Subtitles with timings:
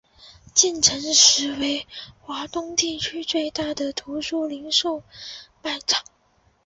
[0.55, 1.85] 建成时为
[2.23, 5.03] 华东地区最大的图书零售
[5.61, 6.03] 卖场。